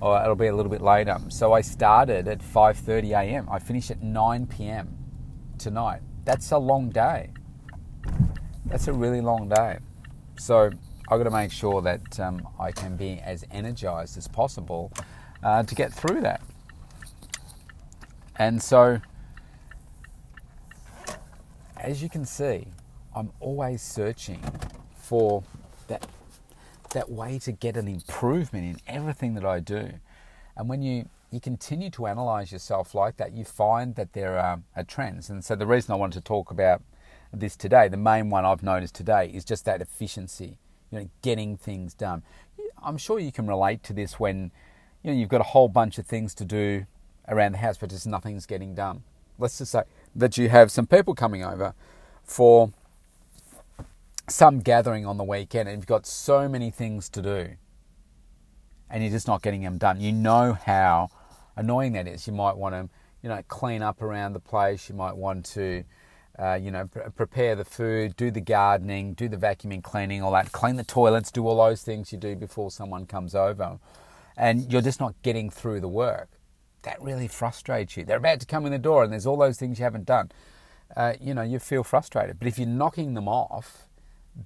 Or 0.00 0.20
it'll 0.22 0.36
be 0.36 0.46
a 0.46 0.54
little 0.54 0.70
bit 0.70 0.82
later. 0.82 1.18
So 1.28 1.52
I 1.52 1.60
started 1.60 2.28
at 2.28 2.40
5:30 2.40 3.10
a.m. 3.10 3.48
I 3.50 3.58
finish 3.58 3.90
at 3.90 4.02
9 4.02 4.46
p.m. 4.46 4.96
tonight. 5.58 6.02
That's 6.24 6.52
a 6.52 6.58
long 6.58 6.90
day. 6.90 7.30
That's 8.68 8.86
a 8.86 8.92
really 8.92 9.22
long 9.22 9.48
day. 9.48 9.78
So 10.38 10.70
I've 11.08 11.18
got 11.18 11.24
to 11.24 11.30
make 11.30 11.50
sure 11.50 11.80
that 11.80 12.20
um, 12.20 12.46
I 12.60 12.70
can 12.70 12.96
be 12.96 13.18
as 13.24 13.44
energized 13.50 14.18
as 14.18 14.28
possible 14.28 14.92
uh, 15.42 15.62
to 15.62 15.74
get 15.74 15.90
through 15.90 16.20
that. 16.20 16.42
And 18.36 18.62
so, 18.62 19.00
as 21.78 22.02
you 22.02 22.10
can 22.10 22.26
see, 22.26 22.66
I'm 23.16 23.30
always 23.40 23.80
searching 23.80 24.40
for 24.94 25.42
that 25.88 26.06
that 26.92 27.10
way 27.10 27.38
to 27.38 27.52
get 27.52 27.76
an 27.76 27.88
improvement 27.88 28.64
in 28.64 28.80
everything 28.86 29.34
that 29.34 29.44
I 29.44 29.60
do. 29.60 29.90
And 30.56 30.68
when 30.68 30.82
you, 30.82 31.08
you 31.30 31.40
continue 31.40 31.90
to 31.90 32.06
analyze 32.06 32.50
yourself 32.50 32.94
like 32.94 33.16
that, 33.18 33.32
you 33.32 33.44
find 33.44 33.94
that 33.96 34.12
there 34.12 34.38
are, 34.38 34.60
are 34.74 34.84
trends. 34.84 35.28
And 35.28 35.44
so 35.44 35.54
the 35.54 35.66
reason 35.66 35.92
I 35.92 35.96
wanted 35.96 36.18
to 36.20 36.24
talk 36.24 36.50
about 36.50 36.82
this 37.32 37.56
today, 37.56 37.88
the 37.88 37.96
main 37.96 38.30
one 38.30 38.44
I've 38.44 38.62
noticed 38.62 38.94
today, 38.94 39.30
is 39.32 39.44
just 39.44 39.64
that 39.66 39.80
efficiency, 39.80 40.58
you 40.90 40.98
know, 40.98 41.08
getting 41.22 41.56
things 41.56 41.94
done. 41.94 42.22
I'm 42.82 42.96
sure 42.96 43.18
you 43.18 43.32
can 43.32 43.46
relate 43.46 43.82
to 43.84 43.92
this 43.92 44.18
when 44.18 44.50
you 45.02 45.10
know 45.10 45.18
you've 45.18 45.28
got 45.28 45.40
a 45.40 45.44
whole 45.44 45.68
bunch 45.68 45.98
of 45.98 46.06
things 46.06 46.34
to 46.36 46.44
do 46.44 46.86
around 47.28 47.52
the 47.52 47.58
house, 47.58 47.76
but 47.78 47.90
just 47.90 48.06
nothing's 48.06 48.46
getting 48.46 48.74
done. 48.74 49.02
Let's 49.38 49.58
just 49.58 49.72
say 49.72 49.82
that 50.16 50.36
you 50.38 50.48
have 50.48 50.70
some 50.70 50.86
people 50.86 51.14
coming 51.14 51.44
over 51.44 51.74
for 52.24 52.72
some 54.28 54.60
gathering 54.60 55.06
on 55.06 55.16
the 55.16 55.24
weekend 55.24 55.68
and 55.68 55.78
you've 55.78 55.86
got 55.86 56.06
so 56.06 56.48
many 56.48 56.70
things 56.70 57.08
to 57.10 57.22
do 57.22 57.50
and 58.90 59.02
you're 59.02 59.12
just 59.12 59.26
not 59.26 59.42
getting 59.42 59.62
them 59.62 59.78
done. 59.78 60.00
You 60.00 60.12
know 60.12 60.52
how 60.64 61.10
annoying 61.56 61.92
that 61.92 62.06
is. 62.06 62.26
You 62.26 62.32
might 62.32 62.56
want 62.56 62.74
to, 62.74 62.88
you 63.22 63.28
know, 63.28 63.42
clean 63.48 63.82
up 63.82 64.02
around 64.02 64.32
the 64.32 64.40
place. 64.40 64.88
You 64.88 64.94
might 64.94 65.16
want 65.16 65.44
to, 65.46 65.84
uh, 66.38 66.54
you 66.54 66.70
know, 66.70 66.86
pr- 66.86 67.10
prepare 67.10 67.56
the 67.56 67.64
food, 67.64 68.16
do 68.16 68.30
the 68.30 68.40
gardening, 68.40 69.14
do 69.14 69.28
the 69.28 69.36
vacuuming, 69.36 69.82
cleaning, 69.82 70.22
all 70.22 70.32
that, 70.32 70.52
clean 70.52 70.76
the 70.76 70.84
toilets, 70.84 71.30
do 71.30 71.46
all 71.46 71.56
those 71.56 71.82
things 71.82 72.12
you 72.12 72.18
do 72.18 72.36
before 72.36 72.70
someone 72.70 73.06
comes 73.06 73.34
over. 73.34 73.78
And 74.36 74.72
you're 74.72 74.82
just 74.82 75.00
not 75.00 75.20
getting 75.22 75.50
through 75.50 75.80
the 75.80 75.88
work. 75.88 76.28
That 76.82 77.02
really 77.02 77.26
frustrates 77.26 77.96
you. 77.96 78.04
They're 78.04 78.18
about 78.18 78.40
to 78.40 78.46
come 78.46 78.64
in 78.66 78.72
the 78.72 78.78
door 78.78 79.02
and 79.02 79.12
there's 79.12 79.26
all 79.26 79.36
those 79.36 79.58
things 79.58 79.78
you 79.78 79.84
haven't 79.84 80.06
done. 80.06 80.30
Uh, 80.96 81.14
you 81.20 81.34
know, 81.34 81.42
you 81.42 81.58
feel 81.58 81.82
frustrated. 81.82 82.38
But 82.38 82.46
if 82.46 82.58
you're 82.58 82.68
knocking 82.68 83.14
them 83.14 83.28
off, 83.28 83.88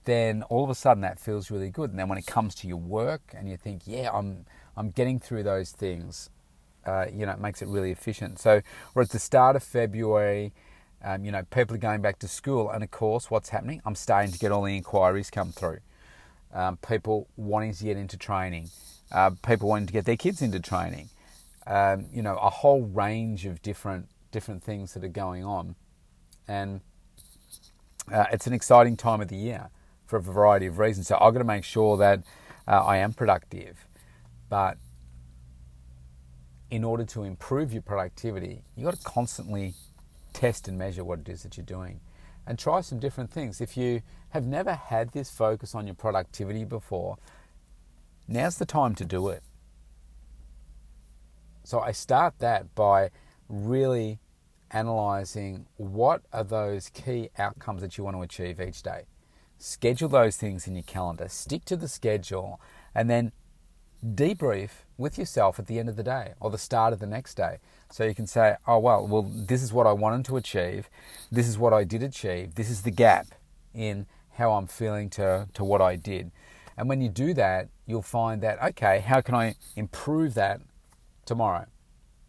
then 0.04 0.42
all 0.44 0.64
of 0.64 0.70
a 0.70 0.74
sudden 0.74 1.02
that 1.02 1.20
feels 1.20 1.50
really 1.50 1.68
good. 1.68 1.90
And 1.90 1.98
then 1.98 2.08
when 2.08 2.18
it 2.18 2.26
comes 2.26 2.54
to 2.56 2.66
your 2.66 2.78
work 2.78 3.34
and 3.36 3.48
you 3.48 3.56
think, 3.56 3.82
yeah, 3.84 4.10
I'm 4.12 4.46
I'm 4.74 4.90
getting 4.90 5.20
through 5.20 5.42
those 5.42 5.70
things, 5.72 6.30
uh, 6.86 7.06
you 7.12 7.26
know, 7.26 7.32
it 7.32 7.40
makes 7.40 7.60
it 7.60 7.68
really 7.68 7.90
efficient. 7.90 8.38
So 8.38 8.62
we're 8.94 9.02
at 9.02 9.10
the 9.10 9.18
start 9.18 9.54
of 9.54 9.62
February. 9.62 10.52
Um, 11.04 11.24
you 11.24 11.32
know, 11.32 11.42
people 11.50 11.74
are 11.74 11.80
going 11.80 12.00
back 12.00 12.18
to 12.20 12.28
school, 12.28 12.70
and 12.70 12.84
of 12.84 12.90
course, 12.90 13.30
what's 13.30 13.48
happening? 13.48 13.82
I'm 13.84 13.94
starting 13.96 14.30
to 14.30 14.38
get 14.38 14.52
all 14.52 14.62
the 14.62 14.76
inquiries 14.76 15.30
come 15.30 15.50
through. 15.50 15.78
Um, 16.54 16.76
people 16.76 17.28
wanting 17.36 17.74
to 17.74 17.84
get 17.84 17.96
into 17.96 18.16
training, 18.16 18.68
uh, 19.10 19.30
people 19.44 19.68
wanting 19.68 19.86
to 19.86 19.92
get 19.92 20.04
their 20.04 20.16
kids 20.16 20.42
into 20.42 20.60
training. 20.60 21.08
Um, 21.66 22.06
you 22.12 22.22
know, 22.22 22.36
a 22.36 22.50
whole 22.50 22.82
range 22.82 23.46
of 23.46 23.62
different 23.62 24.08
different 24.30 24.62
things 24.62 24.94
that 24.94 25.04
are 25.04 25.08
going 25.08 25.44
on, 25.44 25.74
and 26.46 26.80
uh, 28.12 28.26
it's 28.32 28.46
an 28.46 28.52
exciting 28.52 28.96
time 28.96 29.20
of 29.20 29.28
the 29.28 29.36
year 29.36 29.70
for 30.06 30.16
a 30.16 30.22
variety 30.22 30.66
of 30.66 30.78
reasons. 30.78 31.08
So 31.08 31.16
I've 31.20 31.32
got 31.32 31.38
to 31.38 31.44
make 31.44 31.64
sure 31.64 31.96
that 31.96 32.22
uh, 32.68 32.84
I 32.84 32.98
am 32.98 33.12
productive. 33.12 33.86
But 34.48 34.76
in 36.70 36.84
order 36.84 37.04
to 37.04 37.22
improve 37.24 37.72
your 37.72 37.82
productivity, 37.82 38.62
you've 38.76 38.84
got 38.84 38.94
to 38.94 39.04
constantly 39.04 39.74
test 40.32 40.68
and 40.68 40.78
measure 40.78 41.04
what 41.04 41.20
it 41.20 41.28
is 41.28 41.42
that 41.42 41.56
you're 41.56 41.66
doing 41.66 42.00
and 42.46 42.58
try 42.58 42.80
some 42.80 42.98
different 42.98 43.30
things. 43.30 43.60
If 43.60 43.76
you 43.76 44.02
have 44.30 44.46
never 44.46 44.74
had 44.74 45.12
this 45.12 45.30
focus 45.30 45.74
on 45.74 45.86
your 45.86 45.94
productivity 45.94 46.64
before, 46.64 47.18
now's 48.26 48.58
the 48.58 48.66
time 48.66 48.94
to 48.96 49.04
do 49.04 49.28
it. 49.28 49.42
So 51.64 51.80
I 51.80 51.92
start 51.92 52.34
that 52.38 52.74
by 52.74 53.10
really 53.48 54.18
analyzing 54.70 55.66
what 55.76 56.22
are 56.32 56.44
those 56.44 56.88
key 56.88 57.30
outcomes 57.38 57.82
that 57.82 57.96
you 57.98 58.04
want 58.04 58.16
to 58.16 58.22
achieve 58.22 58.60
each 58.60 58.82
day 58.82 59.04
schedule 59.62 60.08
those 60.08 60.36
things 60.36 60.66
in 60.66 60.74
your 60.74 60.82
calendar, 60.82 61.28
stick 61.28 61.64
to 61.64 61.76
the 61.76 61.86
schedule, 61.86 62.60
and 62.94 63.08
then 63.08 63.30
debrief 64.04 64.70
with 64.96 65.16
yourself 65.16 65.58
at 65.58 65.66
the 65.66 65.78
end 65.78 65.88
of 65.88 65.96
the 65.96 66.02
day 66.02 66.32
or 66.40 66.50
the 66.50 66.58
start 66.58 66.92
of 66.92 66.98
the 66.98 67.06
next 67.06 67.34
day. 67.34 67.58
So 67.90 68.04
you 68.04 68.14
can 68.14 68.26
say, 68.26 68.56
oh, 68.66 68.78
well, 68.78 69.06
well, 69.06 69.22
this 69.22 69.62
is 69.62 69.72
what 69.72 69.86
I 69.86 69.92
wanted 69.92 70.24
to 70.26 70.36
achieve. 70.36 70.88
This 71.30 71.46
is 71.46 71.58
what 71.58 71.72
I 71.72 71.84
did 71.84 72.02
achieve. 72.02 72.54
This 72.54 72.70
is 72.70 72.82
the 72.82 72.90
gap 72.90 73.26
in 73.74 74.06
how 74.34 74.52
I'm 74.52 74.66
feeling 74.66 75.10
to, 75.10 75.48
to 75.54 75.64
what 75.64 75.80
I 75.80 75.96
did. 75.96 76.30
And 76.76 76.88
when 76.88 77.00
you 77.00 77.08
do 77.08 77.34
that, 77.34 77.68
you'll 77.86 78.02
find 78.02 78.42
that, 78.42 78.62
okay, 78.62 79.00
how 79.00 79.20
can 79.20 79.34
I 79.34 79.56
improve 79.76 80.34
that 80.34 80.60
tomorrow? 81.26 81.66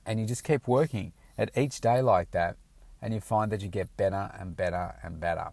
And 0.05 0.19
you 0.19 0.25
just 0.25 0.43
keep 0.43 0.67
working 0.67 1.13
at 1.37 1.49
each 1.57 1.79
day 1.81 2.01
like 2.01 2.31
that, 2.31 2.57
and 3.01 3.13
you 3.13 3.21
find 3.21 3.51
that 3.51 3.61
you 3.61 3.69
get 3.69 3.95
better 3.97 4.31
and 4.37 4.55
better 4.55 4.95
and 5.01 5.19
better. 5.19 5.49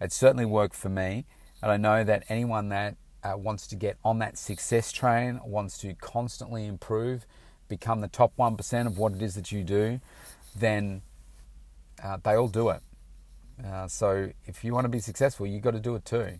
It 0.00 0.12
certainly 0.12 0.44
worked 0.44 0.74
for 0.74 0.88
me, 0.88 1.26
and 1.62 1.70
I 1.70 1.76
know 1.76 2.04
that 2.04 2.24
anyone 2.28 2.68
that 2.70 2.96
uh, 3.24 3.36
wants 3.36 3.66
to 3.68 3.76
get 3.76 3.96
on 4.04 4.18
that 4.18 4.38
success 4.38 4.92
train, 4.92 5.40
wants 5.44 5.78
to 5.78 5.94
constantly 5.94 6.66
improve, 6.66 7.26
become 7.68 8.00
the 8.00 8.08
top 8.08 8.32
1% 8.38 8.86
of 8.86 8.98
what 8.98 9.12
it 9.12 9.22
is 9.22 9.34
that 9.34 9.50
you 9.50 9.64
do, 9.64 10.00
then 10.54 11.02
uh, 12.02 12.18
they 12.22 12.34
all 12.34 12.48
do 12.48 12.68
it. 12.68 12.80
Uh, 13.64 13.88
so 13.88 14.30
if 14.46 14.64
you 14.64 14.74
want 14.74 14.84
to 14.84 14.90
be 14.90 14.98
successful, 14.98 15.46
you've 15.46 15.62
got 15.62 15.72
to 15.72 15.80
do 15.80 15.94
it 15.94 16.04
too. 16.04 16.38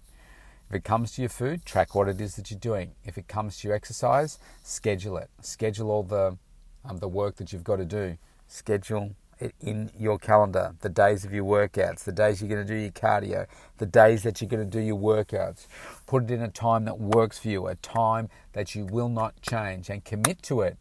If 0.69 0.75
it 0.75 0.85
comes 0.85 1.13
to 1.13 1.23
your 1.23 1.29
food, 1.29 1.65
track 1.65 1.95
what 1.95 2.09
it 2.09 2.21
is 2.21 2.37
that 2.37 2.51
you're 2.51 2.59
doing. 2.59 2.93
If 3.05 3.19
it 3.19 3.29
comes 3.29 3.59
to 3.59 3.69
your 3.69 3.77
exercise, 3.77 4.39
schedule 4.63 5.17
it. 5.19 5.31
Schedule 5.41 5.91
all 5.91 6.03
the 6.03 6.39
um, 6.85 6.99
the 6.99 7.09
work 7.09 7.37
that 7.37 7.53
you've 7.53 7.65
got 7.65 7.77
to 7.77 7.85
do. 7.85 8.19
Schedule 8.47 9.15
in 9.61 9.91
your 9.99 10.19
calendar 10.19 10.75
the 10.81 10.89
days 10.89 11.25
of 11.25 11.33
your 11.33 11.45
workouts, 11.45 12.05
the 12.05 12.13
days 12.13 12.41
you're 12.41 12.49
going 12.49 12.67
to 12.67 12.73
do 12.73 12.79
your 12.79 12.91
cardio, 12.91 13.47
the 13.79 13.87
days 13.87 14.23
that 14.23 14.41
you're 14.41 14.49
going 14.49 14.69
to 14.69 14.79
do 14.79 14.85
your 14.85 14.99
workouts. 14.99 15.67
Put 16.07 16.25
it 16.25 16.31
in 16.31 16.43
a 16.43 16.49
time 16.49 16.85
that 16.85 16.99
works 16.99 17.39
for 17.39 17.49
you, 17.49 17.67
a 17.67 17.75
time 17.77 18.29
that 18.53 18.75
you 18.75 18.85
will 18.85 19.09
not 19.09 19.41
change, 19.43 19.91
and 19.91 20.05
commit 20.05 20.43
to 20.43 20.61
it. 20.61 20.79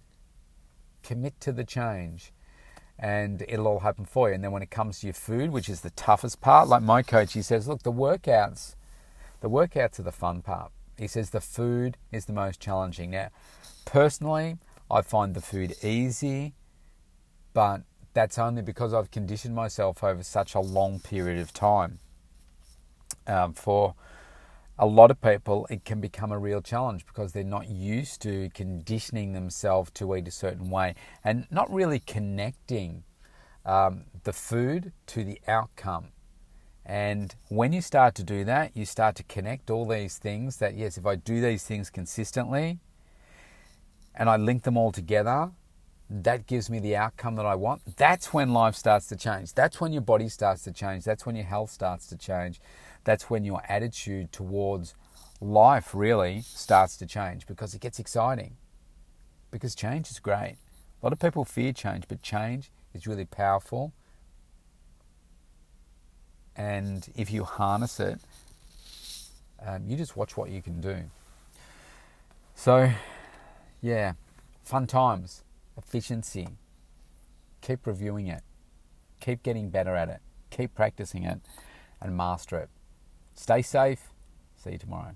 Commit 1.01 1.39
to 1.41 1.51
the 1.51 1.65
change, 1.65 2.31
and 2.98 3.43
it'll 3.50 3.67
all 3.67 3.79
happen 3.79 4.05
for 4.05 4.29
you. 4.29 4.36
And 4.36 4.43
then 4.43 4.51
when 4.51 4.62
it 4.62 4.72
comes 4.72 5.00
to 5.00 5.07
your 5.07 5.13
food, 5.13 5.51
which 5.51 5.67
is 5.67 5.81
the 5.81 5.89
toughest 5.89 6.39
part, 6.39 6.69
like 6.69 6.81
my 6.81 7.01
coach, 7.01 7.33
he 7.33 7.41
says, 7.41 7.67
look, 7.67 7.83
the 7.83 7.91
workouts, 7.91 8.75
the 9.41 9.50
workouts 9.50 10.00
are 10.00 10.03
the 10.03 10.12
fun 10.13 10.41
part. 10.41 10.72
He 10.98 11.07
says 11.07 11.31
the 11.31 11.41
food 11.41 11.98
is 12.12 12.25
the 12.25 12.33
most 12.33 12.62
challenging. 12.62 13.12
Now, 13.12 13.29
personally, 13.83 14.57
I 14.89 15.01
find 15.01 15.33
the 15.33 15.41
food 15.41 15.75
easy, 15.83 16.53
but 17.53 17.81
that's 18.13 18.38
only 18.38 18.62
because 18.62 18.93
I've 18.93 19.12
conditioned 19.12 19.55
myself 19.55 20.03
over 20.03 20.24
such 20.24 20.55
a 20.55 20.60
long 20.60 21.00
period 21.00 21.39
of 21.39 21.53
time. 21.53 22.00
Um, 23.25 23.53
for 23.53 23.96
a 24.77 24.86
lot 24.86 25.12
of 25.12 25.22
people, 25.22 25.67
it 25.70 25.86
can 25.86 26.01
become 26.01 26.32
a 26.32 26.39
real 26.39 26.62
challenge 26.62 27.05
because 27.05 27.34
they're 27.34 27.43
not 27.43 27.70
used 27.70 28.22
to 28.24 28.50
conditioning 28.53 29.34
themselves 29.34 29.91
to 29.91 30.15
eat 30.15 30.27
a 30.27 30.32
certain 30.32 30.70
way 30.70 30.96
and 31.24 31.48
not 31.51 31.72
really 31.72 32.00
connecting 32.00 33.03
um, 33.65 34.05
the 34.24 34.34
food 34.34 34.91
to 35.08 35.24
the 35.24 35.39
outcome. 35.48 36.08
And 36.86 37.34
when 37.48 37.72
you 37.72 37.82
start 37.82 38.13
to 38.15 38.24
do 38.24 38.43
that, 38.43 38.75
you 38.75 38.86
start 38.86 39.15
to 39.15 39.24
connect 39.24 39.70
all 39.70 39.88
these 39.88 40.17
things 40.17 40.58
that, 40.58 40.75
yes, 40.75 40.98
if 40.98 41.05
I 41.05 41.15
do 41.15 41.39
these 41.39 41.63
things 41.63 41.89
consistently 41.89 42.79
and 44.15 44.29
I 44.29 44.36
link 44.36 44.63
them 44.63 44.75
all 44.75 44.91
together, 44.91 45.51
that 46.10 46.48
gives 46.48 46.69
me 46.69 46.79
the 46.79 46.95
outcome 46.95 47.36
that 47.36 47.45
I 47.45 47.55
want. 47.55 47.81
That's 47.98 48.33
when 48.33 48.53
life 48.53 48.75
starts 48.75 49.07
to 49.07 49.15
change. 49.15 49.53
That's 49.53 49.79
when 49.79 49.93
your 49.93 50.01
body 50.01 50.29
starts 50.29 50.63
to 50.65 50.72
change. 50.72 51.03
That's 51.03 51.25
when 51.25 51.36
your 51.36 51.45
health 51.45 51.72
starts 51.72 52.07
to 52.07 52.17
change. 52.17 52.60
That's 53.03 53.29
when 53.29 53.43
your 53.43 53.62
attitude 53.67 54.31
towards 54.31 54.95
life 55.41 55.93
really 55.93 56.41
starts 56.41 56.98
to 56.98 57.05
change 57.05 57.48
because 57.48 57.74
it 57.74 57.81
gets 57.81 58.00
exciting. 58.00 58.55
Because 59.51 59.75
change 59.75 60.10
is 60.12 60.19
great. 60.19 60.57
A 61.01 61.05
lot 61.05 61.13
of 61.13 61.19
people 61.19 61.45
fear 61.45 61.74
change, 61.74 62.05
but 62.07 62.22
change 62.22 62.72
is 62.93 63.07
really 63.07 63.25
powerful. 63.25 63.93
And 66.55 67.07
if 67.15 67.31
you 67.31 67.43
harness 67.43 68.00
it, 68.00 68.19
um, 69.65 69.83
you 69.88 69.98
just 69.98 70.15
watch 70.15 70.38
what 70.38 70.50
you 70.50 70.62
can 70.62 70.81
do. 70.81 70.98
So, 72.55 72.91
yeah, 73.81 74.13
fun 74.63 74.86
times 74.88 75.42
efficiency. 75.77 76.48
Keep 77.62 77.88
reviewing 77.88 78.27
it. 78.27 78.44
Keep 79.20 79.44
getting 79.44 79.70
better 79.70 79.96
at 79.96 80.10
it. 80.10 80.20
Keep 80.50 80.75
practicing 80.75 81.24
it 81.24 81.39
and 82.01 82.15
master 82.15 82.58
it. 82.58 82.70
Stay 83.34 83.62
safe. 83.62 84.10
See 84.56 84.74
you 84.74 84.77
tomorrow. 84.77 85.15